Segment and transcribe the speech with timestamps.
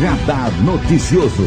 [0.00, 1.42] Radar Noticioso.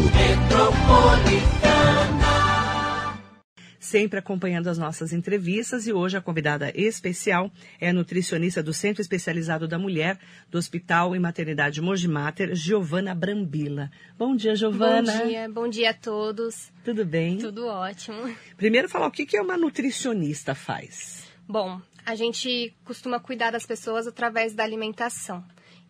[3.80, 7.50] Sempre acompanhando as nossas entrevistas e hoje a convidada especial
[7.80, 13.90] é a nutricionista do Centro Especializado da Mulher do Hospital e Maternidade Mogimater, Giovana Brambila.
[14.16, 15.12] Bom dia, Giovana.
[15.12, 16.70] Bom dia, bom dia a todos.
[16.84, 17.38] Tudo bem?
[17.38, 18.36] Tudo ótimo.
[18.56, 21.24] Primeiro falar o que que uma nutricionista faz.
[21.48, 25.44] Bom, a gente costuma cuidar das pessoas através da alimentação.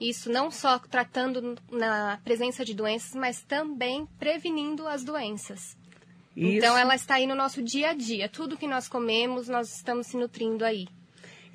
[0.09, 5.77] Isso não só tratando na presença de doenças, mas também prevenindo as doenças.
[6.37, 8.29] Isso, Então ela está aí no nosso dia a dia.
[8.29, 10.87] Tudo que nós comemos, nós estamos se nutrindo aí.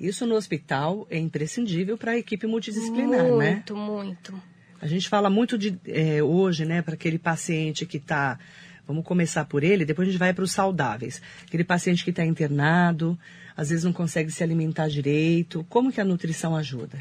[0.00, 3.52] isso no hospital é imprescindível para a equipe multidisciplinar, né?
[3.52, 4.42] muito, muito.
[4.80, 8.38] A gente fala muito de é, hoje, né, para aquele paciente que está.
[8.86, 11.22] Vamos começar por ele, depois a gente vai para os saudáveis.
[11.46, 13.16] Aquele paciente que está internado,
[13.56, 15.64] às vezes não consegue se alimentar direito.
[15.68, 17.00] Como que a nutrição ajuda?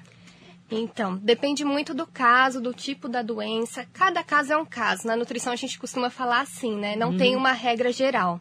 [0.71, 3.87] Então, depende muito do caso, do tipo da doença.
[3.91, 5.07] Cada caso é um caso.
[5.07, 6.95] Na nutrição a gente costuma falar assim, né?
[6.95, 8.39] Não tem uma regra geral.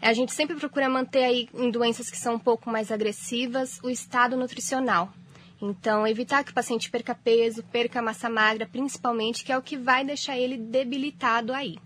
[0.00, 3.90] A gente sempre procura manter aí em doenças que são um pouco mais agressivas o
[3.90, 5.12] estado nutricional.
[5.60, 9.76] Então, evitar que o paciente perca peso, perca massa magra, principalmente, que é o que
[9.76, 11.78] vai deixar ele debilitado aí.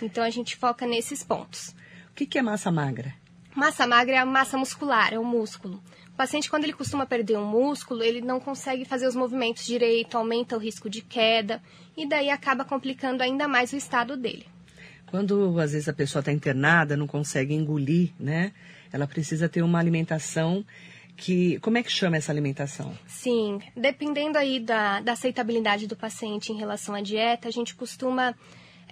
[0.00, 1.74] Então, a gente foca nesses pontos.
[2.10, 3.14] O que, que é massa magra?
[3.54, 5.82] Massa magra é a massa muscular, é o músculo.
[6.12, 10.16] O paciente, quando ele costuma perder um músculo, ele não consegue fazer os movimentos direito,
[10.16, 11.60] aumenta o risco de queda
[11.96, 14.46] e daí acaba complicando ainda mais o estado dele.
[15.06, 18.52] Quando às vezes a pessoa está internada, não consegue engolir, né?
[18.92, 20.64] Ela precisa ter uma alimentação
[21.16, 21.58] que.
[21.60, 22.96] Como é que chama essa alimentação?
[23.06, 28.34] Sim, dependendo aí da, da aceitabilidade do paciente em relação à dieta, a gente costuma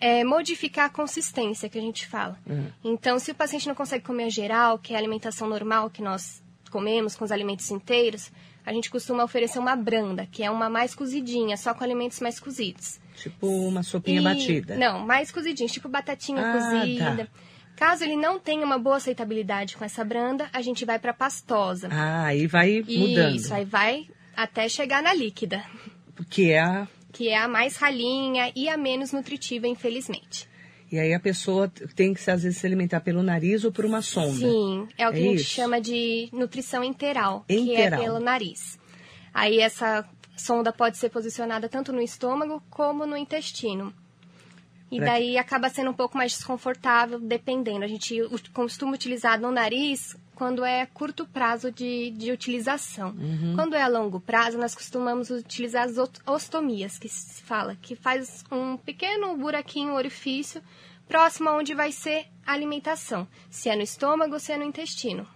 [0.00, 2.38] é, modificar a consistência que a gente fala.
[2.82, 6.02] Então, se o paciente não consegue comer a geral, que é a alimentação normal que
[6.02, 8.30] nós comemos com os alimentos inteiros,
[8.64, 12.38] a gente costuma oferecer uma branda, que é uma mais cozidinha, só com alimentos mais
[12.38, 13.00] cozidos.
[13.16, 14.76] Tipo uma sopinha E- batida.
[14.76, 17.16] Não, mais cozidinhos, tipo batatinha Ah, cozida.
[17.16, 17.28] tá.
[17.76, 21.88] Caso ele não tenha uma boa aceitabilidade com essa branda, a gente vai para pastosa.
[21.90, 23.34] Ah, aí vai mudando.
[23.36, 24.06] Isso, aí vai
[24.36, 25.64] até chegar na líquida,
[26.28, 26.86] Que é a.
[27.12, 30.46] que é a mais ralinha e a menos nutritiva, infelizmente.
[30.92, 34.02] E aí a pessoa tem que às vezes se alimentar pelo nariz ou por uma
[34.02, 34.38] sonda.
[34.40, 35.50] Sim, é o que É a gente isso?
[35.50, 37.66] chama de nutrição enteral, Enteral.
[37.76, 38.78] que é pelo nariz.
[39.32, 40.04] Aí essa
[40.36, 43.92] sonda pode ser posicionada tanto no estômago como no intestino.
[44.90, 47.84] E Pra- daí acaba sendo um pouco mais desconfortável, dependendo.
[47.84, 48.16] A gente
[48.52, 53.10] costuma utilizar no nariz quando é curto prazo de, de utilização.
[53.10, 53.52] Uhum.
[53.54, 55.96] Quando é a longo prazo, nós costumamos utilizar as
[56.26, 60.60] ostomias, que se fala, que faz um pequeno buraquinho, orifício,
[61.06, 63.28] próximo aonde vai ser a alimentação.
[63.50, 65.26] Se é no estômago ou se é no intestino.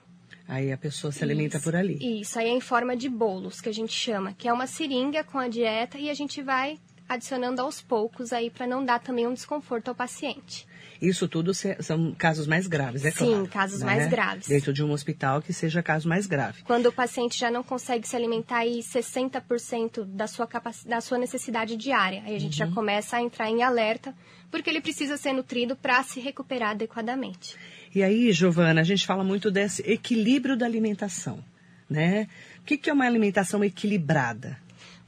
[0.48, 1.64] Aí a pessoa se alimenta Isso.
[1.64, 2.20] por ali.
[2.20, 5.24] Isso, aí é em forma de bolos, que a gente chama, que é uma seringa
[5.24, 6.78] com a dieta e a gente vai
[7.08, 10.66] adicionando aos poucos aí para não dar também um desconforto ao paciente.
[11.02, 13.48] Isso tudo são casos mais graves, é Sim, claro.
[13.48, 14.46] casos mais graves.
[14.46, 16.62] Dentro de um hospital que seja caso mais grave.
[16.62, 20.76] Quando o paciente já não consegue se alimentar aí 60% da sua, capac...
[20.86, 22.68] da sua necessidade diária, aí a gente Uhum.
[22.68, 24.14] já começa a entrar em alerta,
[24.50, 27.56] porque ele precisa ser nutrido para se recuperar adequadamente.
[27.94, 31.44] E aí, Giovana, a gente fala muito desse equilíbrio da alimentação,
[31.90, 32.28] né?
[32.60, 34.58] O que, que é uma alimentação equilibrada?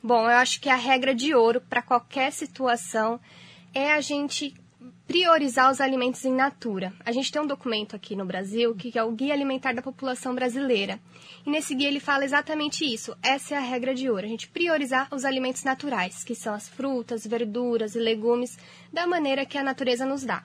[0.07, 3.19] Bom, eu acho que a regra de ouro para qualquer situação
[3.75, 4.55] é a gente
[5.05, 6.93] priorizar os alimentos em natura.
[7.05, 10.33] A gente tem um documento aqui no Brasil que é o Guia Alimentar da População
[10.33, 11.01] Brasileira.
[11.45, 13.17] E nesse guia ele fala exatamente isso.
[13.21, 14.25] Essa é a regra de ouro.
[14.25, 18.57] A gente priorizar os alimentos naturais, que são as frutas, verduras e legumes,
[18.93, 20.45] da maneira que a natureza nos dá.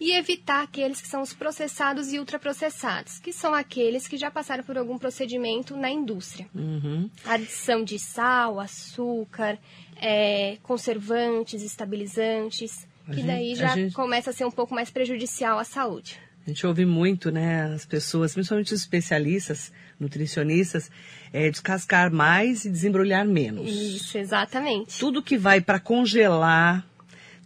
[0.00, 4.64] E evitar aqueles que são os processados e ultraprocessados, que são aqueles que já passaram
[4.64, 7.10] por algum procedimento na indústria Uhum.
[7.26, 9.58] adição de sal, açúcar,
[10.00, 14.74] é, conservantes, estabilizantes, A que gente- daí a já gente- começa a ser um pouco
[14.74, 16.18] mais prejudicial à saúde.
[16.46, 20.90] A gente ouve muito, né, as pessoas, principalmente os especialistas, nutricionistas,
[21.30, 23.70] é, descascar mais e desembrulhar menos.
[23.70, 24.98] Isso, exatamente.
[24.98, 26.84] Tudo que vai para congelar,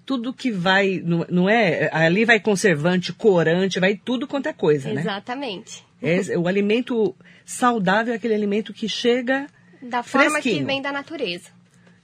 [0.07, 4.93] tudo que vai, não, não é, ali vai conservante, corante, vai tudo quanto é coisa,
[4.93, 5.01] né?
[5.01, 5.85] Exatamente.
[6.03, 7.15] É, o alimento
[7.45, 9.47] saudável é aquele alimento que chega,
[9.83, 10.67] Da forma que Fresquinho.
[10.67, 11.51] vem da natureza.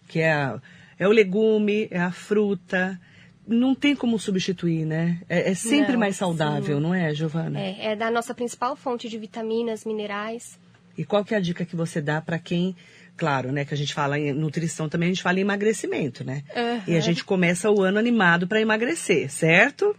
[0.09, 0.61] que é, a-
[0.99, 3.01] é o legume, é a fruta.
[3.47, 5.21] Não tem como substituir, né?
[5.29, 6.83] É, é sempre Não, mais saudável, sim.
[6.83, 7.59] não é, Giovana?
[7.61, 10.59] É, é da nossa principal fonte de vitaminas, minerais.
[10.99, 12.75] E qual que é a dica que você dá para quem,
[13.21, 16.43] claro, né, que a gente fala em nutrição também, a gente fala em emagrecimento, né?
[16.57, 16.83] Aham.
[16.87, 19.95] E a gente começa o ano animado para emagrecer, certo?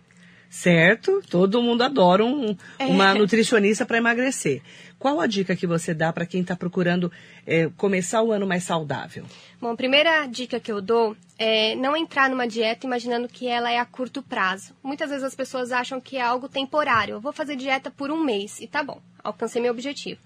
[0.49, 1.21] Certo?
[1.29, 2.85] Todo mundo adora um- É.
[2.87, 4.61] uma nutricionista para emagrecer.
[4.99, 7.11] Qual a dica que você dá para quem está procurando
[7.47, 9.23] é, começar o ano mais saudável?
[9.61, 13.71] Bom, a primeira dica que eu dou é não entrar numa dieta imaginando que ela
[13.71, 14.73] é a curto prazo.
[14.83, 17.13] Muitas vezes as pessoas acham que é algo temporário.
[17.15, 20.19] Eu vou fazer dieta por um mês e tá bom, alcancei meu objetivo.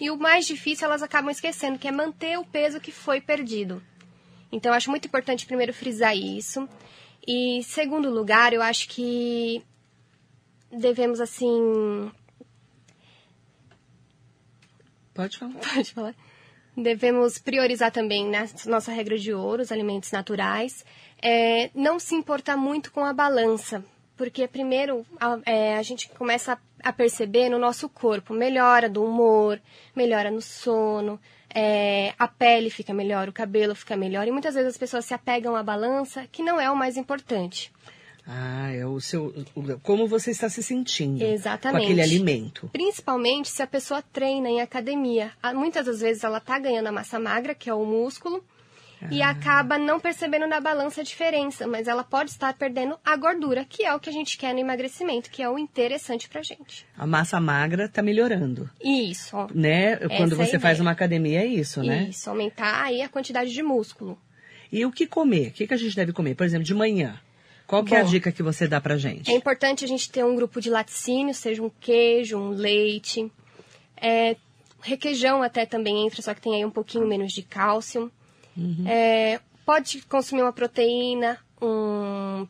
[0.00, 3.82] E o mais difícil elas acabam esquecendo, que é manter o peso que foi perdido.
[4.50, 6.68] Então, eu acho muito importante primeiro frisar isso.
[7.26, 9.62] E, segundo lugar, eu acho que
[10.72, 12.10] devemos, assim,
[15.20, 15.52] Pode falar.
[15.74, 16.14] Pode falar.
[16.76, 20.84] Devemos priorizar também na nossa regra de ouro, os alimentos naturais.
[21.20, 23.84] É, não se importar muito com a balança,
[24.16, 29.04] porque primeiro a, é, a gente começa a, a perceber no nosso corpo melhora do
[29.04, 29.60] humor,
[29.94, 31.20] melhora no sono,
[31.54, 34.26] é, a pele fica melhor, o cabelo fica melhor.
[34.26, 37.72] E muitas vezes as pessoas se apegam à balança, que não é o mais importante.
[38.26, 39.34] Ah, é o seu.
[39.56, 41.80] o- como você está se sentindo Exatamente.
[41.80, 42.68] com aquele alimento.
[42.72, 45.32] Principalmente se a pessoa treina em academia.
[45.42, 48.44] Ah, Muitas das vezes ela está ganhando a massa magra, que é o músculo,
[49.10, 53.64] e acaba não percebendo na balança a diferença, mas ela pode estar perdendo a gordura,
[53.64, 56.86] que é o que a gente quer no emagrecimento, que é o interessante pra gente.
[56.96, 58.68] A massa magra está melhorando.
[58.82, 59.48] Isso, ó.
[59.54, 59.96] Né?
[59.96, 62.08] Quando é a você faz uma academia, é isso, né?
[62.10, 64.18] Isso, aumentar aí a quantidade de músculo.
[64.72, 65.48] E o que comer?
[65.48, 66.34] O que, que a gente deve comer?
[66.34, 67.18] Por exemplo, de manhã.
[67.66, 69.30] Qual que é a Bom, dica que você dá pra gente?
[69.30, 73.30] É importante a gente ter um grupo de laticínios, seja um queijo, um leite.
[73.96, 74.36] É,
[74.82, 78.10] requeijão até também entra, só que tem aí um pouquinho menos de cálcio.
[78.86, 82.46] É, pode consumir uma proteína, um,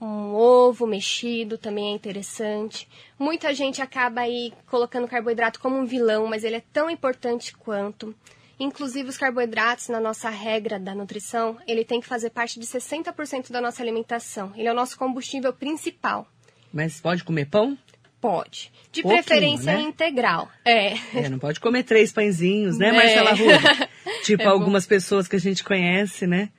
[0.00, 2.88] um ovo mexido também é interessante.
[3.18, 8.14] Muita gente acaba aí colocando carboidrato como um vilão, mas ele é tão importante quanto.
[8.58, 13.50] Inclusive os carboidratos na nossa regra da nutrição, ele tem que fazer parte de 60%
[13.50, 14.52] da nossa alimentação.
[14.54, 16.26] Ele é o nosso combustível principal.
[16.72, 17.76] Mas pode comer pão?
[18.20, 18.70] Pode.
[18.92, 19.80] De Pouquinho, preferência né?
[19.82, 20.48] integral.
[20.64, 20.94] É.
[21.14, 22.92] É, não pode comer três pãezinhos, né, É.
[22.92, 23.88] Marcela Ruda?
[24.24, 26.50] Tipo É algumas pessoas que a gente conhece, né?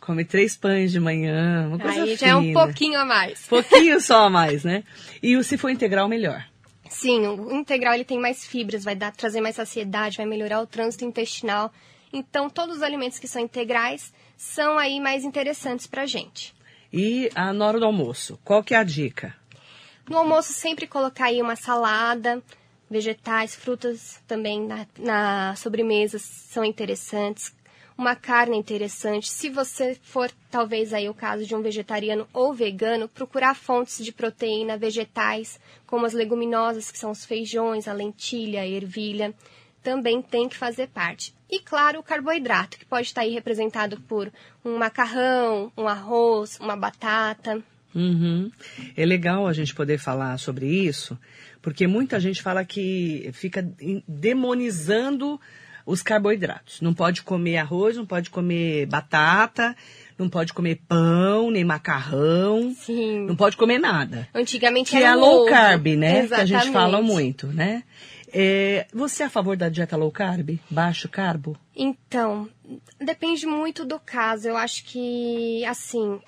[0.00, 2.60] Come três pães de manhã, uma coisa Aí já é um fina.
[2.64, 3.46] pouquinho a mais.
[3.46, 4.82] Pouquinho só a mais, né?
[5.22, 6.44] E o se for integral, melhor.
[6.88, 10.66] Sim, o integral ele tem mais fibras, vai dar, trazer mais saciedade, vai melhorar o
[10.66, 11.72] trânsito intestinal.
[12.12, 16.52] Então, todos os alimentos que são integrais são aí mais interessantes pra gente.
[16.92, 19.34] E a na hora do almoço, qual que é a dica?
[20.08, 22.42] No almoço, sempre colocar aí uma salada,
[22.90, 27.54] vegetais, frutas também na, na sobremesa são interessantes.
[27.96, 29.30] Uma carne interessante.
[29.30, 34.12] Se você for, talvez aí o caso de um vegetariano ou vegano, procurar fontes de
[34.12, 39.34] proteína vegetais, como as leguminosas, que são os feijões, a lentilha, a ervilha,
[39.82, 41.34] também tem que fazer parte.
[41.50, 44.32] E claro, o carboidrato, que pode estar aí representado por
[44.64, 47.62] um macarrão, um arroz, uma batata.
[47.94, 48.50] Uhum.
[48.96, 51.18] É legal a gente poder falar sobre isso,
[51.60, 55.40] porque muita gente fala que fica em- demonizando
[55.84, 56.80] os carboidratos.
[56.80, 59.74] Não pode comer arroz, não pode comer batata,
[60.16, 63.26] não pode comer pão, nem macarrão, Sim.
[63.26, 64.28] não pode comer nada.
[64.32, 65.50] Antigamente Que era é a low ovo.
[65.50, 66.26] carb, né?
[66.28, 66.72] Que a gente Exatamente.
[66.72, 67.82] fala muito, né?
[68.34, 70.58] É, você é a favor da dieta low carb?
[70.70, 71.54] Baixo carbo?
[71.76, 72.48] Então,
[72.98, 74.48] depende muito do caso.
[74.48, 76.18] Eu acho que, assim,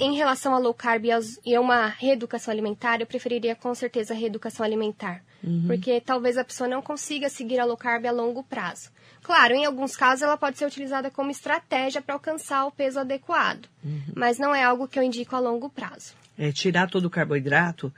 [0.00, 1.04] em relação a low carb
[1.44, 5.22] e a uma reeducação alimentar, eu preferiria com certeza a reeducação alimentar.
[5.66, 8.90] Porque talvez a pessoa não consiga seguir a low carb a longo prazo.
[9.22, 13.68] Claro, em alguns casos ela pode ser utilizada como estratégia para alcançar o peso adequado.
[14.14, 16.14] Mas não é algo que eu indico a longo prazo.
[16.38, 17.92] É, tirar todo o carboidrato,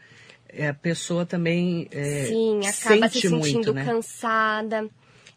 [0.49, 3.85] é, a pessoa também é, Sim, acaba se sentindo muito, né?
[3.85, 4.88] cansada,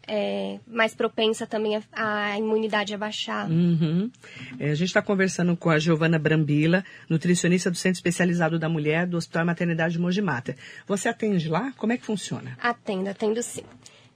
[0.06, 3.50] é, mais propensa também a, a imunidade a baixar.
[3.50, 4.10] Uhum.
[4.58, 9.06] É, a gente está conversando com a Giovana Brambila, nutricionista do Centro Especializado da Mulher
[9.06, 10.56] do Hospital Maternidade de Mogi Mata.
[10.86, 11.72] Você atende lá?
[11.76, 12.56] Como é que funciona?
[12.60, 13.64] Atendo, atendo sim.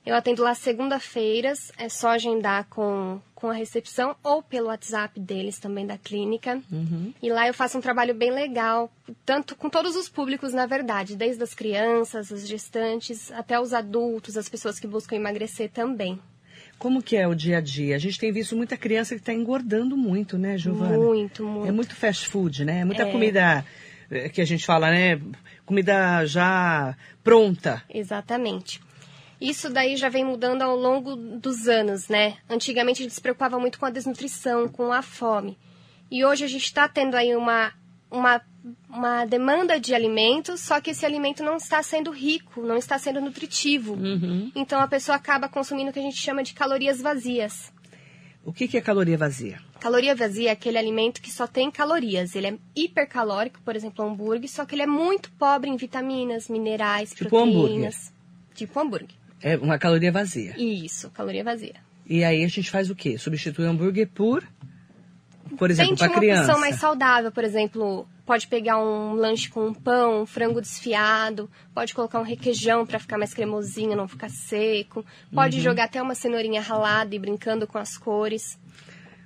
[0.04, 5.58] Eu atendo lá segunda-feiras, é só agendar com, com a recepção ou pelo WhatsApp deles
[5.58, 6.60] também da clínica.
[7.22, 8.90] E lá eu faço um trabalho bem legal,
[9.26, 14.36] tanto com todos os públicos, na verdade, desde as crianças, as gestantes, até os adultos,
[14.38, 16.18] as pessoas que buscam emagrecer também.
[16.78, 17.94] Como que é o dia a dia?
[17.94, 20.96] A gente tem visto muita criança que está engordando muito, né, Giovana?
[20.96, 21.68] Muito, muito.
[21.68, 22.80] É muito fast food, né?
[22.80, 23.12] É muita É.
[23.12, 23.64] comida
[24.10, 25.20] eh, que a gente fala, né?
[25.66, 27.82] Comida já pronta.
[27.92, 28.80] Exatamente.
[29.40, 32.36] Isso daí já vem mudando ao longo dos anos, né?
[32.48, 35.56] Antigamente a gente se preocupava muito com a desnutrição, com a fome.
[36.10, 37.72] E hoje a gente está tendo aí uma,
[38.10, 38.42] uma,
[38.88, 43.20] uma demanda de alimentos, só que esse alimento não está sendo rico, não está sendo
[43.20, 43.96] nutritivo.
[44.54, 47.72] Então a pessoa acaba consumindo o que a gente chama de calorias vazias.
[48.44, 49.60] O que, que é caloria vazia?
[49.80, 52.34] Caloria vazia é aquele alimento que só tem calorias.
[52.34, 57.10] Ele é hipercalórico, por exemplo, hambúrguer, só que ele é muito pobre em vitaminas, minerais,
[57.10, 57.56] Tipo proteínas.
[57.56, 58.54] hambúrguer.
[58.54, 59.19] Tipo hambúrguer.
[59.42, 60.54] É uma caloria vazia.
[60.58, 61.74] Isso, caloria vazia.
[62.06, 63.16] E aí a gente faz o quê?
[63.16, 64.44] Substitui o hambúrguer por,
[65.56, 66.42] por exemplo, para uma criança.
[66.42, 71.50] opção mais saudável, por exemplo, pode pegar um lanche com um pão, um frango desfiado,
[71.74, 75.62] pode colocar um requeijão para ficar mais cremosinho, não ficar seco, pode Uhum.
[75.62, 78.58] jogar até uma cenourinha ralada e brincando com as cores.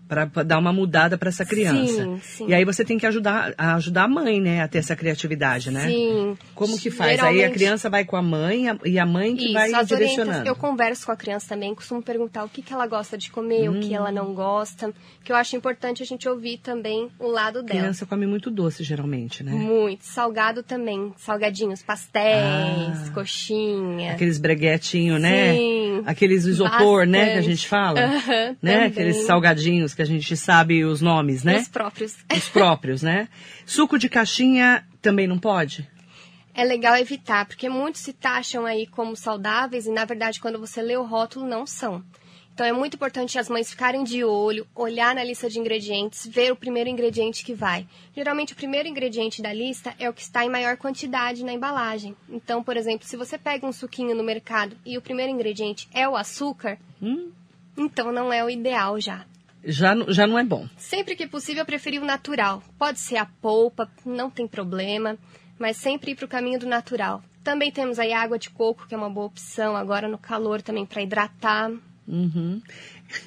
[0.07, 2.05] Para dar uma mudada para essa criança.
[2.05, 2.47] Sim, sim.
[2.49, 5.71] E aí você tem que ajudar, a ajudar a mãe, né, a ter essa criatividade,
[5.71, 5.89] né?
[5.89, 6.37] Sim.
[6.55, 7.13] Como que faz?
[7.13, 9.73] Aí a Geralmente- criança vai com a mãe a- e a mãe que Isso, vai
[9.73, 10.47] as direcionando.
[10.47, 13.71] eu converso com a criança também, costumo perguntar o que, que ela gosta de comer,
[13.71, 13.97] o que Hum.
[13.97, 14.93] ela não gosta,
[15.25, 17.81] que eu acho importante a gente ouvir também o lado A dela.
[17.81, 19.53] criança come muito doce, geralmente, né?
[19.53, 20.05] Muito.
[20.05, 21.15] Salgado também.
[21.17, 23.11] Salgadinhos, pastéis, Ah.
[23.15, 24.13] coxinha.
[24.13, 25.55] Aqueles breguetinhos, né?
[25.55, 25.94] Sim.
[26.07, 27.51] Aqueles isopor, né, que a Bastante.
[27.51, 28.01] gente fala.
[28.07, 28.57] Né?
[28.61, 28.87] também.
[28.87, 31.59] Aqueles salgadinhos que a gente sabe os nomes, né?
[31.59, 32.17] Os próprios.
[32.35, 33.29] Os próprios, né?
[33.67, 35.89] Suco de caixinha também não pode?
[36.55, 40.81] É legal evitar, porque muitos se taxam aí como saudáveis e, na verdade, quando você
[40.81, 42.03] lê o rótulo, não são.
[42.55, 46.53] Então, é muito importante as mães ficarem de olho, olhar na lista de ingredientes, ver
[46.53, 47.85] o primeiro ingrediente que vai.
[48.15, 52.15] Geralmente, o primeiro ingrediente da lista é o que está em maior quantidade na embalagem.
[52.29, 56.09] Então, por exemplo, se você pega um suquinho no mercado e o primeiro ingrediente é
[56.09, 57.33] o açúcar, Hum,
[57.77, 59.27] então não é o ideal já.
[59.65, 60.69] já, não- já não é bom.
[60.77, 62.63] Sempre que possível, eu preferi o natural.
[62.79, 65.19] Pode ser a polpa, não tem problema,
[65.59, 67.21] mas sempre ir para o caminho do natural.
[67.43, 70.63] Também temos aí a água de coco, que é uma boa opção agora no calor
[70.63, 71.73] também para hidratar.
[72.07, 72.61] Uhum.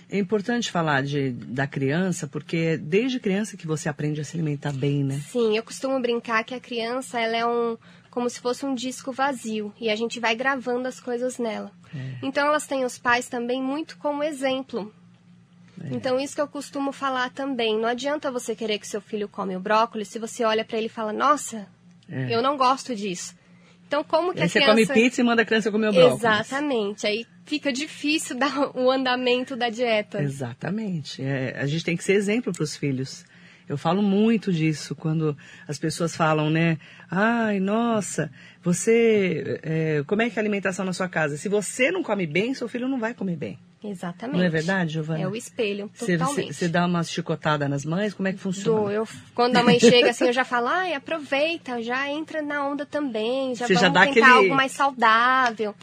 [0.10, 4.36] É importante falar de, da criança, porque é desde criança que você aprende a se
[4.36, 5.20] alimentar bem, né?
[5.32, 7.78] Sim, eu costumo brincar que a criança ela é um
[8.10, 11.72] como se fosse um disco vazio e a gente vai gravando as coisas nela.
[12.22, 14.92] Então elas têm os pais também muito como exemplo.
[15.92, 17.78] Então isso que eu costumo falar também.
[17.80, 20.88] Não adianta você querer que seu filho come o brócolis se você olha para ele
[20.88, 21.68] e fala: "Nossa,
[22.10, 22.36] É.
[22.36, 23.36] eu não gosto disso".
[23.88, 25.94] Então como que Aí a você criança come pizza e manda a criança comer o
[25.94, 26.20] brócolis.
[26.20, 27.06] Exatamente.
[27.06, 30.22] Aí fica difícil dar o andamento da dieta.
[30.22, 31.24] Exatamente.
[31.24, 33.26] É, a gente tem que ser exemplo para os filhos.
[33.68, 35.36] Eu falo muito disso quando
[35.68, 36.78] as pessoas falam, né?
[37.12, 38.32] Ai, nossa,
[38.64, 39.60] você.
[39.62, 41.36] é, como é que é a alimentação na sua casa?
[41.36, 43.60] Se você não come bem, seu filho não vai comer bem.
[43.84, 44.38] Exatamente.
[44.38, 45.22] Não é verdade, Giovana?
[45.22, 46.54] É o espelho, Você, totalmente.
[46.54, 48.92] você, dá umas chicotadas nas mães, como é que funciona?
[48.92, 52.86] Eu, quando a mãe chega assim, eu já falo, ai, aproveita, já entra na onda
[52.86, 55.76] também, já Você vamos já tentar aquele- algo mais saudável.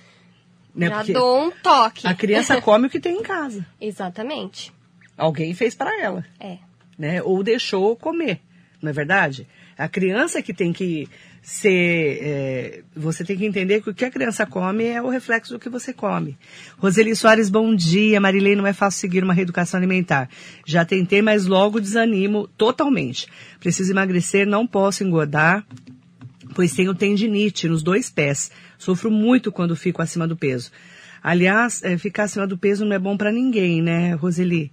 [0.74, 0.88] Né?
[0.88, 2.06] já Porque dou um toque.
[2.06, 3.64] A criança come o que tem em casa.
[3.80, 4.72] Exatamente.
[5.16, 6.24] Alguém fez para ela.
[6.40, 6.58] É.
[6.98, 7.22] né?
[7.22, 8.40] Ou deixou comer,
[8.82, 9.46] não é verdade?
[9.76, 11.08] A criança que tem que
[11.42, 12.18] ser.
[12.22, 15.58] é, você tem que entender que o que a criança come é o reflexo do
[15.58, 16.38] que você come.
[16.78, 18.20] Roseli Soares, bom dia.
[18.20, 20.28] Marilei, não é fácil seguir uma reeducação alimentar.
[20.64, 23.26] Já tentei, mas logo desanimo totalmente.
[23.60, 25.64] Preciso emagrecer, não posso engordar,
[26.54, 28.50] pois tenho tendinite nos dois pés.
[28.84, 30.70] Sofro muito quando fico acima do peso.
[31.22, 34.70] Aliás, é, ficar acima do peso não é bom para ninguém, né, Roseli?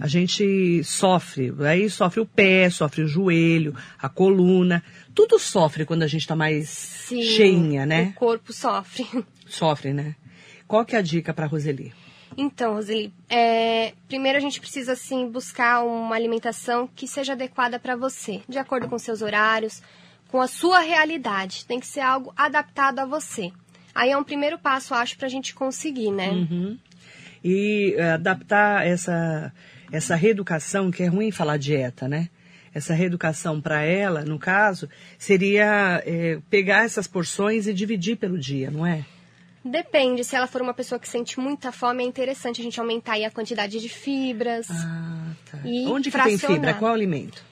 [0.00, 4.80] A gente sofre, aí sofre o pé, sofre o joelho, a coluna,
[5.12, 8.12] tudo sofre quando a gente tá mais Sim, cheinha, né?
[8.14, 9.04] O corpo sofre.
[9.44, 10.14] Sofre, né?
[10.68, 11.92] Qual que é a dica para Roseli?
[12.36, 17.96] Então, Roseli, é, primeiro a gente precisa assim buscar uma alimentação que seja adequada para
[17.96, 19.82] você, de acordo com seus horários,
[20.28, 21.64] com a sua realidade.
[21.66, 23.50] Tem que ser algo adaptado a você.
[23.94, 26.28] Aí é um primeiro passo, acho, para a gente conseguir, né?
[26.28, 26.78] Uhum.
[27.42, 29.52] E eh, adaptar essa,
[29.90, 32.28] essa reeducação, que é ruim falar dieta, né?
[32.72, 38.70] Essa reeducação para ela, no caso, seria eh, pegar essas porções e dividir pelo dia,
[38.70, 39.04] não é?
[39.64, 43.14] Depende, se ela for uma pessoa que sente muita fome, é interessante a gente aumentar
[43.14, 44.68] aí a quantidade de fibras.
[44.70, 45.58] Ah, tá.
[45.64, 46.56] E Onde que tem fracionar.
[46.56, 46.74] fibra?
[46.74, 47.44] Qual alimento?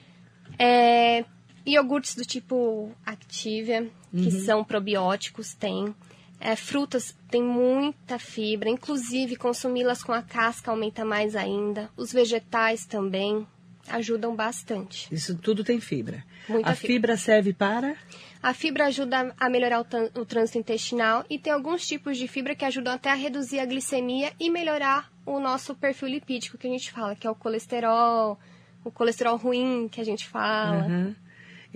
[0.57, 1.25] É,
[1.67, 4.45] iogurtes do tipo Activia, que Uhum.
[4.45, 5.93] são probióticos, tem.
[6.39, 11.89] É, frutas tem muita fibra, inclusive consumi-las com a casca aumenta mais ainda.
[11.97, 13.45] Os vegetais também
[13.89, 15.07] ajudam bastante.
[15.13, 16.23] Isso tudo tem fibra.
[16.47, 16.93] Muita a fibra.
[16.93, 17.95] fibra serve para?
[18.43, 22.55] A fibra ajuda a melhorar o, o trânsito intestinal e tem alguns tipos de fibra
[22.55, 26.69] que ajudam até a reduzir a glicemia e melhorar o nosso perfil lipídico que a
[26.69, 28.39] gente fala, que é o colesterol,
[28.85, 30.85] o colesterol ruim que a gente fala.
[30.85, 31.15] Aham.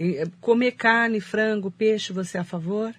[0.01, 2.91] E, eh, comer carne, frango, peixe, você é a favor?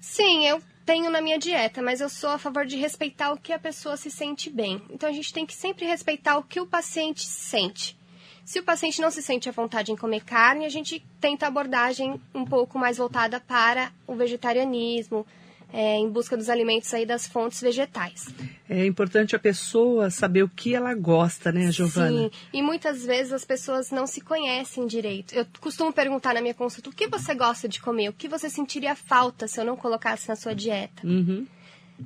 [0.00, 3.52] Sim, eu tenho na minha dieta, mas eu sou a favor de respeitar o que
[3.52, 4.82] a pessoa se sente bem.
[4.90, 7.96] Então a gente tem que sempre respeitar o que o paciente sente.
[8.44, 12.20] Se o paciente não se sente à vontade em comer carne, a gente tenta abordagem
[12.34, 15.24] um pouco mais voltada para o vegetarianismo,
[15.72, 18.28] é, em busca dos alimentos aí das fontes vegetais.
[18.68, 22.10] É importante a pessoa saber o que ela gosta, né, Giovana?
[22.10, 25.34] Sim, e muitas vezes as pessoas não se conhecem direito.
[25.34, 28.48] Eu costumo perguntar na minha consulta o que você gosta de comer, o que você
[28.48, 31.06] sentiria falta se eu não colocasse na sua dieta.
[31.06, 31.46] Uhum.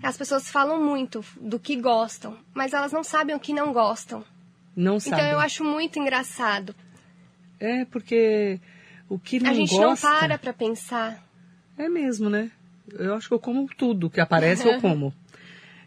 [0.03, 4.25] As pessoas falam muito do que gostam, mas elas não sabem o que não gostam.
[4.77, 5.31] Não Então sabe.
[5.33, 6.75] eu acho muito engraçado.
[7.59, 8.61] É, porque
[9.09, 10.09] o que não a gente gosta...
[10.09, 11.27] não para pra pensar.
[11.77, 12.51] É mesmo, né?
[12.99, 15.13] Eu acho que eu como tudo que aparece, eu como.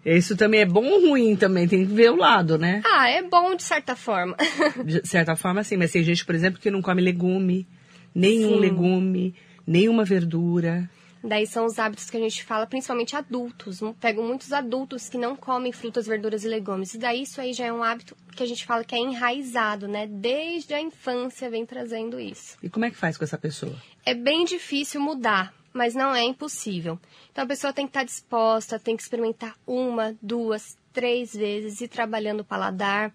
[0.05, 2.81] Isso também é bom ou ruim também, tem que ver o lado, né?
[2.84, 4.36] Ah, é bom de certa forma.
[4.84, 7.67] De certa forma, sim, mas tem gente, por exemplo, que não come legume,
[8.13, 8.60] nenhum Sim.
[8.60, 10.89] legume, nenhuma verdura.
[11.24, 13.79] Daí são os hábitos que a gente fala, principalmente adultos.
[14.00, 16.96] Pego muitos adultos que não comem frutas, verduras e legumes.
[16.96, 19.88] E daí isso aí já é um hábito que a gente fala que é enraizado,
[19.88, 20.08] né?
[20.08, 22.58] Desde a infância vem trazendo isso.
[22.63, 23.75] E como é que faz com essa pessoa?
[24.03, 27.00] É bem difícil mudar, mas não é impossível.
[27.32, 31.88] Então a pessoa tem que estar disposta, tem que experimentar uma, duas, três vezes, ir
[31.88, 33.13] trabalhando o paladar.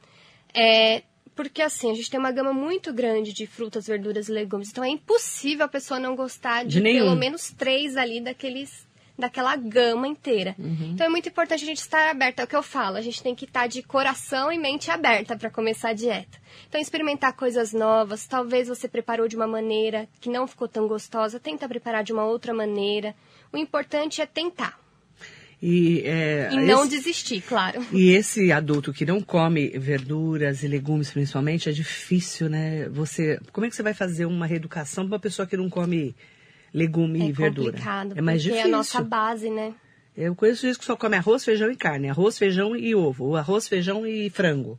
[0.55, 1.03] É,
[1.35, 4.71] porque assim, a gente tem uma gama muito grande de frutas, verduras e legumes.
[4.71, 8.87] Então é impossível a pessoa não gostar de, De pelo menos três ali daqueles
[9.19, 10.55] daquela gama inteira.
[10.59, 10.91] Uhum.
[10.95, 13.23] Então é muito importante a gente estar aberta, é o que eu falo, a gente
[13.23, 16.39] tem que estar de coração e mente aberta para começar a dieta.
[16.69, 21.41] Então experimentar coisas novas, talvez você preparou de uma maneira que não ficou tão gostosa,
[21.41, 23.15] tenta preparar de uma outra maneira.
[23.53, 24.79] O importante é tentar
[25.63, 27.83] E, é, e não esse- desistir, claro.
[27.91, 32.87] E esse adulto que não come verduras e legumes, principalmente, é difícil, né?
[32.91, 36.15] Você, como é que você vai fazer uma reeducação para uma pessoa que não come
[36.77, 37.71] legume É e verdura?
[37.73, 38.65] complicado, é mais difícil.
[38.65, 39.75] é a nossa base, né?
[40.17, 43.37] Eu conheço gente que só come arroz, feijão e carne, arroz, feijão e ovo, ou
[43.37, 44.79] arroz, feijão e frango.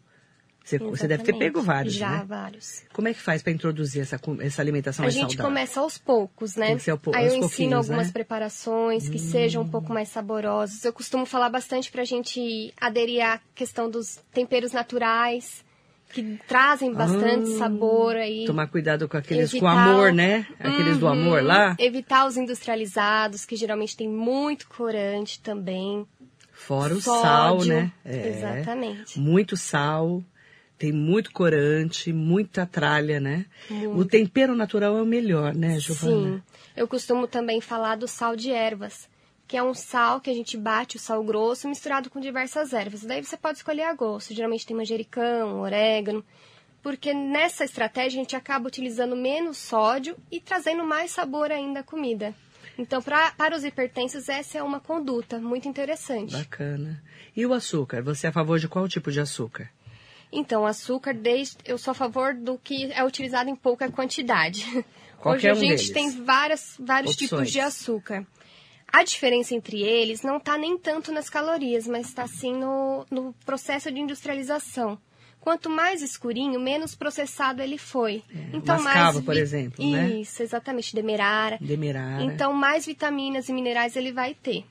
[0.63, 2.25] Você, você deve ter pego vários, Já, né?
[2.27, 2.83] vários.
[2.91, 5.45] Como é que faz para introduzir essa, essa alimentação A mais gente saudável?
[5.45, 6.67] começa aos poucos, né?
[6.67, 8.13] Tem que ser ao Aí eu ensino pouquinhos, algumas né?
[8.13, 10.83] preparações que sejam um pouco mais saborosas.
[10.83, 15.63] Eu costumo falar bastante pra gente aderir à questão dos temperos naturais,
[16.13, 18.45] que trazem bastante Ah, sabor aí.
[18.45, 20.47] Tomar cuidado com aqueles com Evitar- amor, né?
[20.59, 21.11] Aqueles do Uhum.
[21.11, 21.75] amor lá.
[21.79, 26.05] Evitar os industrializados, que geralmente tem muito corante também.
[26.53, 27.21] Fora o Sódio.
[27.21, 27.91] sal, né?
[28.03, 28.29] É.
[28.29, 29.19] Exatamente.
[29.19, 30.23] Muito sal,
[30.77, 33.45] tem muito corante, muita tralha, né?
[33.95, 36.37] O tempero natural é o melhor, né, Giovana?
[36.37, 36.41] Sim.
[36.75, 39.07] Eu costumo também falar do sal de ervas,
[39.47, 43.03] que é um sal que a gente bate o sal grosso misturado com diversas ervas.
[43.03, 44.33] Daí você pode escolher a gosto.
[44.33, 46.23] Geralmente tem manjericão, orégano.
[46.83, 51.83] Porque nessa estratégia a gente acaba utilizando menos sódio e trazendo mais sabor ainda à
[51.83, 52.35] comida.
[52.77, 56.33] Então, pra, para os hipertensos, essa é uma conduta muito interessante.
[56.33, 57.01] Bacana.
[57.35, 58.03] E o açúcar?
[58.03, 59.69] Você é a favor de qual tipo de açúcar?
[60.31, 64.63] Então, açúcar, desde, eu sou a favor do que é utilizado em pouca quantidade.
[65.19, 67.29] Qualquer Hoje a gente tem várias, vários Opções.
[67.29, 68.27] tipos de açúcar.
[68.91, 73.33] A diferença entre eles não está nem tanto nas calorias, mas está sim no, no
[73.45, 74.97] processo de industrialização.
[75.39, 78.23] Quanto mais escurinho, menos processado ele foi.
[78.53, 80.09] então É, mascava, mais por exemplo, né?
[80.09, 81.57] Isso, exatamente, demerara.
[81.61, 82.23] Demerara.
[82.23, 84.65] Então, mais vitaminas e minerais ele vai ter.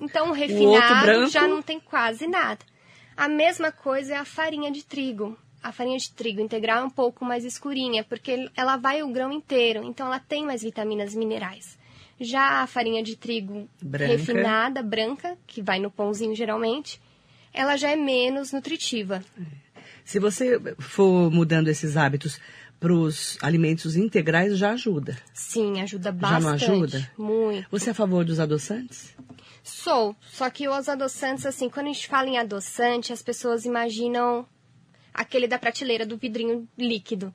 [0.00, 1.30] Então, o refinado branco?
[1.30, 2.64] já não tem quase nada.
[3.16, 5.36] A mesma coisa é a farinha de trigo.
[5.62, 9.30] A farinha de trigo integral é um pouco mais escurinha, porque ela vai o grão
[9.30, 11.78] inteiro, então ela tem mais vitaminas e minerais.
[12.22, 14.12] Já a farinha de trigo Branca.
[14.12, 17.00] refinada, branca, que vai no pãozinho geralmente,
[17.52, 19.22] ela já é menos nutritiva.
[20.04, 22.40] Se você for mudando esses hábitos
[22.78, 25.16] para os alimentos integrais, já ajuda.
[25.32, 26.42] Sim, ajuda Já bastante.
[26.42, 27.10] não ajuda?
[27.16, 27.68] Muito.
[27.70, 29.14] Você é a favor dos adoçantes?
[29.62, 34.44] Sou, só que os adoçantes, assim, quando a gente fala em adoçante, as pessoas imaginam
[35.14, 37.32] aquele da prateleira do vidrinho líquido.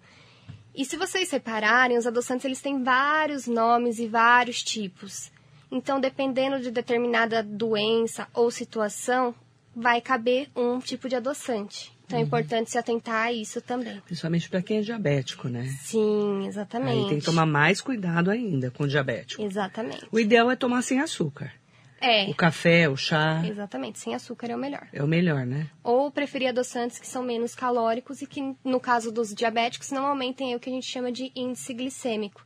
[0.77, 5.31] E se vocês separarem, os adoçantes eles têm vários nomes e vários tipos.
[5.71, 9.33] Então, dependendo de determinada doença ou situação,
[9.75, 11.91] vai caber um tipo de adoçante.
[12.05, 13.99] Então, é importante se atentar a isso também.
[14.01, 15.65] Principalmente para quem é diabético, né?
[15.81, 17.03] Sim, exatamente.
[17.05, 19.41] Aí tem que tomar mais cuidado ainda com o diabético.
[19.41, 20.07] Exatamente.
[20.11, 21.51] O ideal é tomar sem açúcar.
[21.99, 23.99] É, O café, o chá, exatamente.
[23.99, 24.87] Sem açúcar é o melhor.
[24.93, 25.67] é o melhor, né?
[25.83, 30.55] ou preferir adoçantes que são menos calóricos e que, no caso dos diabéticos, não aumentem
[30.55, 32.45] o que a gente chama de índice glicêmico.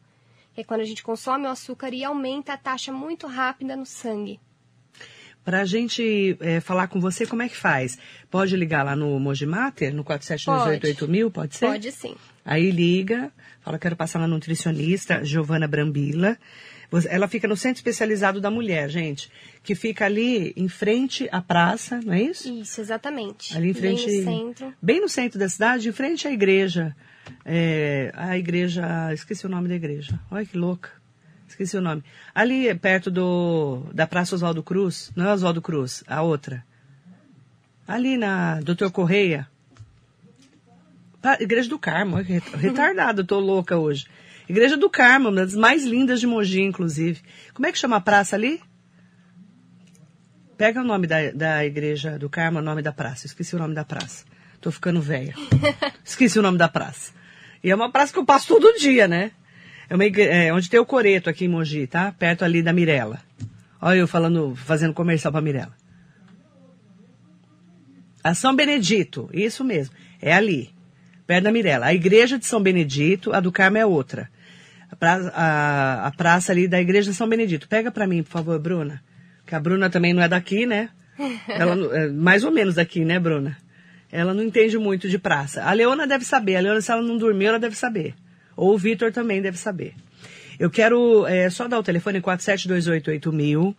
[0.53, 3.85] Que é quando a gente consome o açúcar e aumenta a taxa muito rápida no
[3.85, 4.39] sangue.
[5.43, 7.97] Para a gente é, falar com você, como é que faz?
[8.29, 11.65] Pode ligar lá no Mojimater, no 47988000, pode ser?
[11.65, 12.15] Pode sim.
[12.45, 16.37] Aí liga, fala, quero passar na nutricionista Giovana Brambila.
[17.09, 19.31] Ela fica no Centro Especializado da Mulher, gente,
[19.63, 22.53] que fica ali em frente à praça, não é isso?
[22.53, 23.55] Isso, exatamente.
[23.55, 24.05] Ali em frente.
[24.05, 24.73] Bem no centro.
[24.81, 26.95] Bem no centro da cidade, em frente à igreja.
[27.45, 29.13] É, a igreja.
[29.13, 30.19] Esqueci o nome da igreja.
[30.29, 30.89] Olha que louca.
[31.47, 32.03] Esqueci o nome.
[32.35, 35.11] Ali perto do da Praça Oswaldo Cruz.
[35.15, 36.63] Não é Oswaldo Cruz, a outra.
[37.87, 39.47] Ali na Doutor Correia.
[41.39, 42.15] Igreja do Carmo.
[42.15, 44.07] Olha que ret- Retardada, tô louca hoje.
[44.51, 47.21] Igreja do Carmo, uma das mais lindas de Mogi, inclusive.
[47.53, 48.61] Como é que chama a praça ali?
[50.57, 53.25] Pega o nome da, da Igreja do Carmo, o nome da praça.
[53.25, 54.25] Esqueci o nome da praça.
[54.59, 55.33] Tô ficando velha.
[56.05, 57.13] Esqueci o nome da praça.
[57.63, 59.31] E é uma praça que eu passo todo dia, né?
[59.89, 62.11] É, uma igre- é onde tem o Coreto aqui em Mogi, tá?
[62.11, 63.19] Perto ali da Mirella.
[63.81, 65.75] Olha eu falando, fazendo comercial pra Mirella.
[68.23, 69.95] A São Benedito, isso mesmo.
[70.21, 70.69] É ali,
[71.25, 71.87] perto da Mirella.
[71.87, 74.29] A igreja de São Benedito, a do Carmo é outra.
[74.91, 77.67] A praça, a, a praça ali da igreja São Benedito.
[77.67, 79.01] Pega pra mim, por favor, Bruna.
[79.45, 80.89] Que a Bruna também não é daqui, né?
[81.47, 83.57] Ela é mais ou menos daqui, né, Bruna?
[84.11, 85.63] Ela não entende muito de praça.
[85.63, 86.57] A Leona deve saber.
[86.57, 88.13] A Leona, se ela não dormiu, ela deve saber.
[88.55, 89.93] Ou o Vitor também deve saber.
[90.59, 93.73] Eu quero é, só dar o telefone 47288000.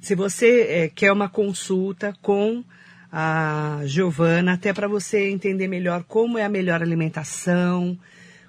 [0.00, 2.62] Se você é, quer uma consulta com
[3.10, 7.98] a Giovana, até para você entender melhor como é a melhor alimentação,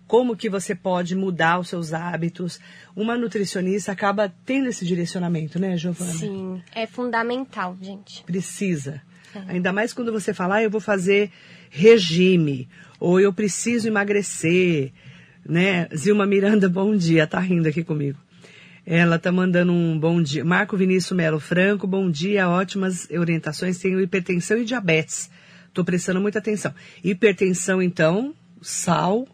[0.10, 2.60] como que você pode mudar os seus hábitos.
[2.96, 6.12] Uma nutricionista acaba tendo esse direcionamento, né, Giovana?
[6.12, 8.24] Sim, é fundamental, gente.
[8.24, 9.04] Precisa.
[9.48, 11.32] Ainda mais quando você fala, ah, eu vou fazer
[11.70, 12.68] regime,
[13.00, 14.92] ou eu preciso emagrecer,
[15.46, 15.88] né?
[15.96, 18.18] Zilma Miranda, bom dia, tá rindo aqui comigo.
[18.84, 20.44] Ela tá mandando um bom dia.
[20.44, 23.78] Marco Vinícius Melo Franco, bom dia, ótimas orientações.
[23.78, 25.30] Tenho hipertensão e diabetes.
[25.72, 26.74] Tô prestando muita atenção.
[27.04, 29.28] Hipertensão, então, sal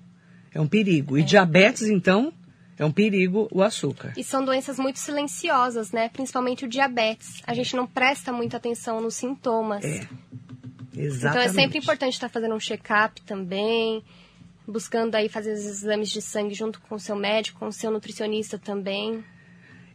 [0.55, 1.17] é um perigo.
[1.17, 2.31] E diabetes, então,
[2.79, 4.13] é um perigo o açúcar.
[4.15, 6.07] E são doenças muito silenciosas, né?
[6.07, 7.41] Principalmente o diabetes.
[7.45, 9.83] A gente não presta muita atenção nos sintomas.
[9.83, 10.07] É.
[10.93, 11.49] Então Exatamente.
[11.49, 14.01] é sempre importante estar fazendo um check-up também,
[14.65, 17.91] buscando aí fazer os exames de sangue junto com o seu médico, com o seu
[17.91, 19.21] nutricionista também.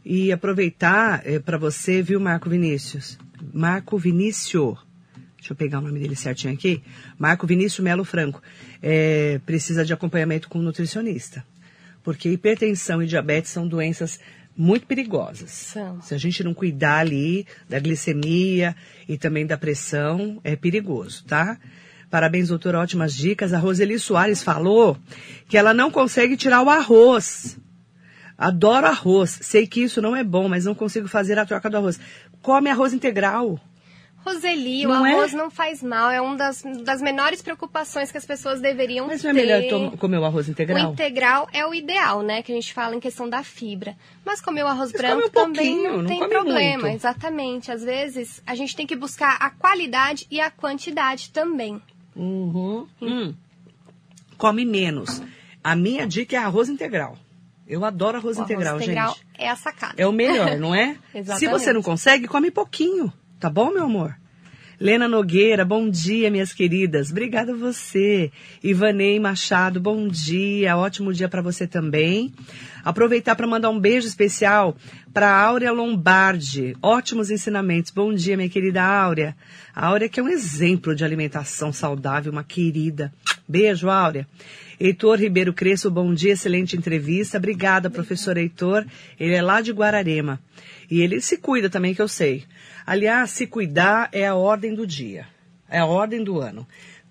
[0.05, 3.19] E aproveitar para você, viu, Marco Vinícius?
[3.53, 4.79] Marco Vinícius.
[5.41, 6.83] Deixa eu pegar o nome dele certinho aqui.
[7.19, 8.43] Marco Vinícius Melo Franco.
[8.83, 11.43] É, precisa de acompanhamento com um nutricionista.
[12.05, 14.21] Porque hipertensão e diabetes são doenças
[14.57, 15.51] muito perigosas.
[15.51, 16.03] São.
[16.03, 18.77] Se a gente não cuidar ali da glicemia
[19.09, 21.59] e também da pressão, é perigoso, tá?
[22.11, 23.55] Parabéns, doutor, ótimas dicas.
[23.55, 24.99] A Roseli Soares falou
[25.49, 27.59] que ela não consegue tirar o arroz.
[28.37, 29.39] Adoro arroz.
[29.41, 31.99] Sei que isso não é bom, mas não consigo fazer a troca do arroz.
[32.43, 33.59] Come arroz integral.
[34.25, 35.13] Roseli, Não o é?
[35.15, 39.23] arroz não faz mal, é uma das, das menores preocupações que as pessoas deveriam Mas
[39.23, 39.33] ter.
[39.33, 40.91] não é melhor comer o arroz integral?
[40.91, 42.43] O integral é o ideal, né?
[42.43, 43.97] Que a gente fala em questão da fibra.
[44.25, 46.83] Mas comer o arroz Mas branco um também não não tem problema.
[46.83, 46.97] muito.
[46.97, 47.73] Exatamente.
[47.73, 51.81] Às vezes a gente tem que buscar a qualidade e a quantidade também.
[52.15, 52.87] Uhum.
[53.01, 53.35] Hum.
[54.37, 55.23] Come menos.
[55.65, 57.17] A minha dica é arroz integral.
[57.67, 59.27] Eu adoro arroz O arroz integral, integral gente.
[59.39, 59.95] é a sacada.
[59.97, 60.97] É o melhor, não é?
[61.39, 63.13] Se você não consegue, come pouquinho.
[63.41, 64.15] Tá bom, meu amor?
[64.79, 67.11] Lena Nogueira, bom dia, minhas queridas.
[67.11, 68.31] Obrigada a você.
[68.63, 70.77] Ivanei Machado, bom dia.
[70.77, 72.35] Ótimo dia para você também.
[72.85, 74.77] Aproveitar para mandar um beijo especial
[75.13, 76.77] para Áurea Lombardi.
[76.83, 77.91] Ótimos ensinamentos.
[77.91, 79.37] Bom dia, minha querida Áurea.
[79.75, 83.13] A Áurea que é um exemplo de alimentação saudável, uma querida.
[83.49, 84.27] Beijo, Áurea.
[84.79, 87.37] Heitor Ribeiro Crespo, bom dia, excelente entrevista.
[87.37, 88.87] Obrigada, professor Heitor.
[89.19, 90.41] Ele é lá de Guararema.
[90.91, 92.45] E ele se cuida também, que eu sei.
[92.87, 95.27] Aliás, se cuidar é a ordem do dia.
[95.69, 96.67] É a ordem do ano.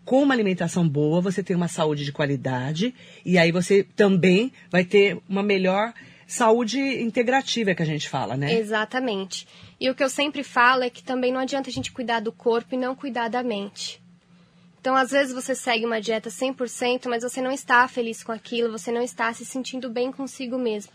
[0.09, 4.83] Com uma alimentação boa, você tem uma saúde de qualidade e aí você também vai
[4.83, 5.93] ter uma melhor
[6.25, 8.55] saúde integrativa que a gente fala, né?
[8.55, 9.47] Exatamente.
[9.79, 12.31] E o que eu sempre falo é que também não adianta a gente cuidar do
[12.31, 14.01] corpo e não cuidar da mente.
[14.81, 18.71] Então, às vezes você segue uma dieta 100%, mas você não está feliz com aquilo,
[18.71, 20.91] você não está se sentindo bem consigo mesmo.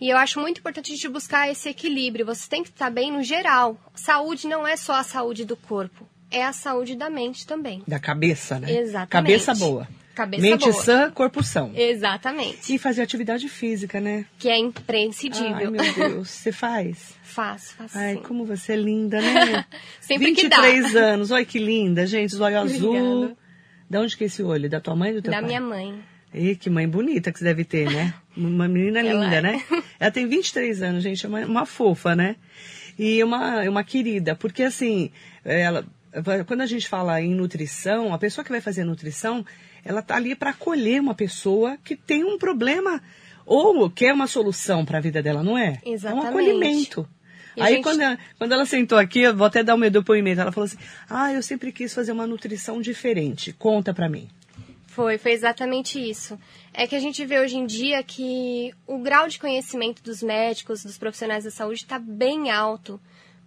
[0.00, 2.26] E eu acho muito importante a gente buscar esse equilíbrio.
[2.26, 3.78] Você tem que estar bem no geral.
[3.94, 7.82] Saúde não é só a saúde do corpo, é a saúde da mente também.
[7.86, 8.70] Da cabeça, né?
[8.70, 9.10] Exatamente.
[9.10, 9.88] Cabeça boa.
[10.18, 10.82] Cabeça Mente boa.
[10.82, 11.70] sã, corpo são.
[11.76, 12.74] Exatamente.
[12.74, 14.26] E fazer atividade física, né?
[14.36, 15.54] Que é imprescindível.
[15.54, 17.14] Ai, meu Deus, você faz?
[17.22, 18.22] Faço, faço Ai, sim.
[18.22, 19.64] como você é linda, né?
[20.00, 20.60] Sempre que dá.
[20.62, 22.96] 23 anos, olha que linda, gente, os olhos azul.
[22.96, 23.36] Obrigada.
[23.88, 24.68] Da onde que é esse olho?
[24.68, 25.46] Da tua mãe ou do teu Da pai?
[25.46, 26.02] minha mãe.
[26.34, 28.12] Ih, que mãe bonita que você deve ter, né?
[28.36, 29.40] Uma menina linda, é.
[29.40, 29.62] né?
[30.00, 32.34] Ela tem 23 anos, gente, é uma, uma fofa, né?
[32.98, 35.12] E uma, uma querida, porque assim,
[35.44, 35.86] ela,
[36.46, 39.44] quando a gente fala em nutrição, a pessoa que vai fazer nutrição,
[39.84, 43.02] ela tá ali para acolher uma pessoa que tem um problema
[43.46, 45.78] ou quer uma solução para a vida dela, não é?
[45.84, 46.26] É um Exatamente.
[46.28, 47.08] acolhimento.
[47.56, 49.90] E Aí gente- quando, ela, quando ela sentou aqui, eu vou até dar o meu
[49.90, 50.76] depoimento, ela falou assim,
[51.08, 54.28] ah, eu sempre quis fazer uma nutrição diferente, conta pra mim.
[54.86, 56.38] Foi, foi exatamente isso.
[56.74, 60.82] É que a gente vê hoje em dia que o grau de conhecimento dos médicos,
[60.82, 63.00] dos profissionais da saúde está bem alto.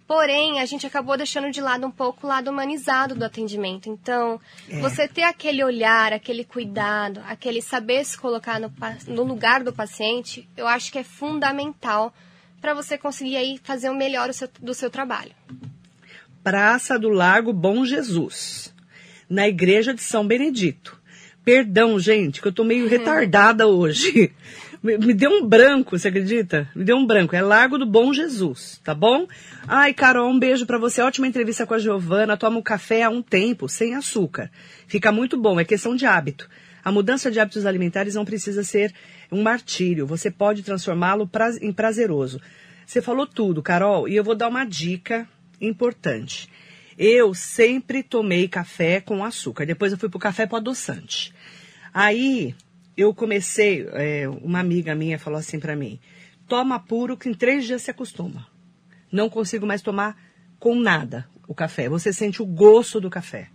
[0.06, 3.88] Porém, a gente acabou deixando de lado um pouco o lado humanizado do atendimento.
[3.88, 4.80] Então, é.
[4.80, 8.72] você ter aquele olhar, aquele cuidado, aquele saber se colocar no,
[9.06, 12.12] no lugar do paciente, eu acho que é fundamental
[12.60, 15.32] para você conseguir aí fazer o melhor do seu, do seu trabalho.
[16.44, 18.74] Praça do Largo Bom Jesus,
[19.28, 21.00] na Igreja de São Benedito.
[21.44, 24.32] Perdão, gente, que eu tô meio retardada hoje.
[24.82, 26.68] Me, me, deu um branco, você acredita?
[26.74, 27.36] Me deu um branco.
[27.36, 29.28] É Largo do Bom Jesus, tá bom?
[29.68, 31.00] Ai, Carol, um beijo para você.
[31.00, 32.36] Ótima entrevista com a Giovana.
[32.36, 34.50] Toma um café há um tempo, sem açúcar.
[34.88, 36.48] Fica muito bom, é questão de hábito.
[36.84, 38.92] A mudança de hábitos alimentares não precisa ser
[39.30, 40.04] um martírio.
[40.04, 42.40] Você pode transformá-lo em prazeroso.
[42.84, 45.28] Você falou tudo, Carol, e eu vou dar uma dica
[45.60, 46.48] importante.
[46.98, 49.64] Eu sempre tomei café com açúcar.
[49.64, 51.32] Depois eu fui pro café pro adoçante.
[51.94, 52.52] Aí
[52.96, 55.98] eu comecei, é, uma amiga minha falou assim para mim:
[56.46, 58.46] toma puro que em três dias se acostuma.
[59.10, 60.16] Não consigo mais tomar
[60.58, 61.88] com nada o café.
[61.88, 63.48] Você sente o gosto do café.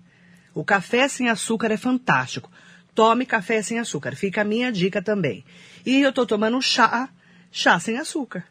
[0.54, 2.52] O café sem açúcar é fantástico.
[2.93, 4.15] Tome café sem açúcar.
[4.15, 5.43] Fica a minha dica também.
[5.86, 7.10] E eu tô tomando chá,
[7.52, 8.43] chá sem açúcar.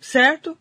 [0.00, 0.56] Certo?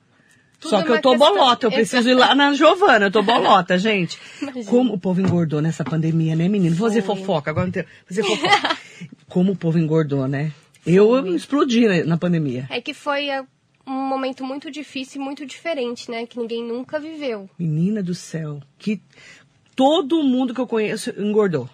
[0.59, 1.33] Tudo Só que eu tô questão...
[1.33, 4.19] bolota, eu preciso ir lá na Giovana, eu tô bolota, gente.
[4.41, 4.65] Imagina.
[4.65, 6.75] Como o povo engordou nessa pandemia, né, menino?
[6.75, 7.85] Vou fazer fofoca, agora não tem...
[8.05, 8.77] fazer fofoca.
[9.29, 10.51] Como o povo engordou, né?
[10.85, 12.67] Eu, eu explodi na, na pandemia.
[12.69, 13.41] É que foi é,
[13.85, 16.25] um momento muito difícil e muito diferente, né?
[16.25, 17.49] Que ninguém nunca viveu.
[17.57, 19.01] Menina do céu, que
[19.75, 21.69] todo mundo que eu conheço engordou.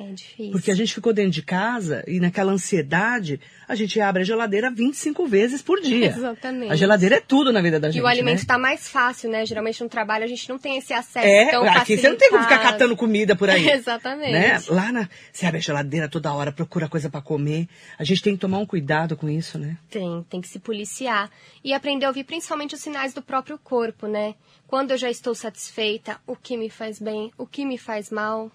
[0.00, 0.52] É difícil.
[0.52, 4.70] Porque a gente ficou dentro de casa e naquela ansiedade, a gente abre a geladeira
[4.70, 6.06] 25 vezes por dia.
[6.06, 6.72] Exatamente.
[6.72, 8.00] A geladeira é tudo na vida da gente.
[8.00, 8.62] E o alimento está né?
[8.62, 9.44] mais fácil, né?
[9.44, 12.30] Geralmente no trabalho a gente não tem esse acesso é, tão aqui você não tem
[12.30, 13.68] como ficar catando comida por aí.
[13.68, 14.32] Exatamente.
[14.32, 14.58] Né?
[14.68, 17.68] Lá na, você abre a geladeira toda hora, procura coisa para comer.
[17.98, 19.76] A gente tem que tomar um cuidado com isso, né?
[19.90, 21.30] Tem, tem que se policiar.
[21.62, 24.34] E aprender a ouvir principalmente os sinais do próprio corpo, né?
[24.66, 28.50] Quando eu já estou satisfeita, o que me faz bem, o que me faz mal.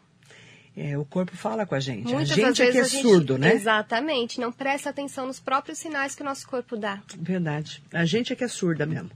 [0.77, 2.11] É, o corpo fala com a gente.
[2.11, 3.53] Muitas a gente é que é gente, surdo, né?
[3.53, 4.41] Exatamente.
[4.41, 7.01] Não presta atenção nos próprios sinais que o nosso corpo dá.
[7.17, 7.81] Verdade.
[7.93, 9.09] A gente é que é surda mesmo.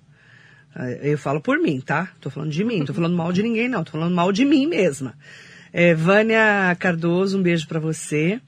[0.74, 2.14] Ah, eu falo por mim, tá?
[2.22, 3.84] Tô falando de mim, tô falando mal de ninguém, não.
[3.84, 5.16] Tô falando mal de mim mesma.
[5.74, 8.40] É, Vânia Cardoso, um beijo para você.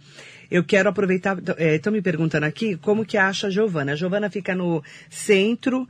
[0.49, 3.91] Eu quero aproveitar, estão é, me perguntando aqui como que acha a Giovana.
[3.91, 5.85] A Giovana fica no centro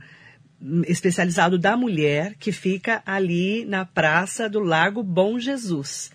[0.60, 6.10] hum, especializado da mulher, que fica ali na praça do Lago Bom Jesus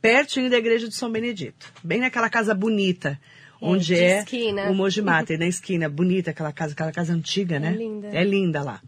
[0.00, 1.72] pertinho da igreja de São Benedito.
[1.82, 3.18] Bem naquela casa bonita, é,
[3.60, 4.70] onde é, esquina.
[4.70, 5.88] o Moji Mater, na esquina.
[5.88, 7.68] Bonita aquela casa, aquela casa antiga, né?
[7.68, 8.08] É linda.
[8.08, 8.80] É linda lá.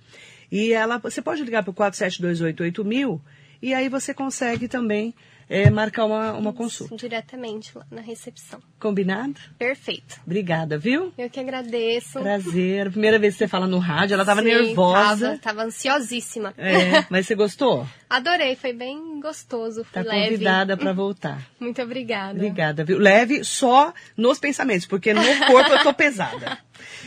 [0.51, 3.21] E ela, você pode ligar para o 47288000
[3.63, 5.15] e aí você consegue também
[5.53, 6.97] é, marcar uma, uma consulta.
[6.97, 8.59] Diretamente lá na recepção.
[8.81, 9.35] Combinado?
[9.59, 10.19] Perfeito.
[10.25, 11.13] Obrigada, viu?
[11.19, 12.21] Eu que agradeço.
[12.21, 12.91] Prazer.
[12.91, 15.27] Primeira vez que você fala no rádio, ela estava nervosa.
[15.27, 16.55] Tava, tava ansiosíssima.
[16.57, 17.87] É, mas você gostou?
[18.09, 19.85] Adorei, foi bem gostoso.
[19.93, 20.31] Tá leve.
[20.31, 21.47] convidada para voltar.
[21.61, 22.33] Muito obrigada.
[22.33, 22.99] Obrigada, viu?
[22.99, 26.59] Leve só nos pensamentos, porque no corpo eu tô pesada.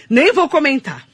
[0.07, 1.07] Nem vou comentar.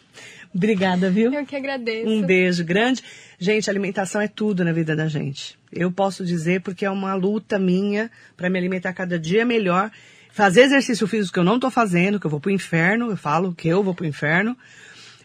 [0.54, 1.34] Obrigada, viu?
[1.34, 2.10] Eu que agradeço.
[2.10, 3.02] Um beijo grande.
[3.40, 5.58] Gente, alimentação é tudo na vida da gente.
[5.72, 9.90] Eu posso dizer porque é uma luta minha para me alimentar cada dia melhor.
[10.32, 13.54] Fazer exercício físico que eu não estou fazendo, que eu vou pro inferno, eu falo
[13.54, 14.58] que eu vou pro inferno.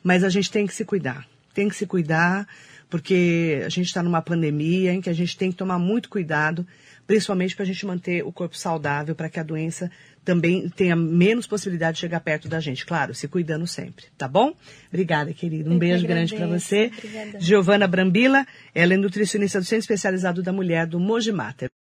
[0.03, 1.27] Mas a gente tem que se cuidar.
[1.53, 2.47] Tem que se cuidar,
[2.89, 6.67] porque a gente está numa pandemia em que a gente tem que tomar muito cuidado,
[7.07, 9.91] principalmente para a gente manter o corpo saudável, para que a doença
[10.27, 12.85] também tenha menos possibilidade de chegar perto da gente.
[12.85, 14.53] Claro, se cuidando sempre, tá bom?
[14.89, 15.71] Obrigada, querido.
[15.71, 16.91] Um Eu beijo grande para você.
[17.39, 21.69] Giovana Brambila, ela é nutricionista do Centro Especializado da Mulher do Mojimata.